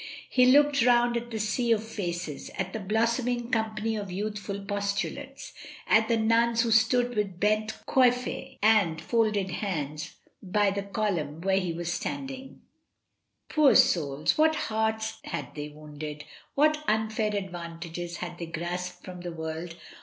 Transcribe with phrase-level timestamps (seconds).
[0.31, 5.53] He looked round at the sea of faces, at the blooming company of youthful postulants,
[5.85, 10.93] at the nuns who stood with bent coiffes and folded hands by the INCENSE AND
[10.95, 10.95] VIOLETS.
[10.95, 12.61] 6 1 column where he was standing.
[13.47, 14.39] Poor souls!
[14.39, 16.23] what hearts had they wounded,
[16.55, 19.75] what unfair advantages had they grasped from the world?